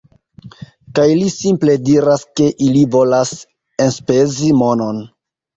[0.99, 3.35] -Kaj li simple diras, ke ili volas
[3.87, 5.07] enspezi monon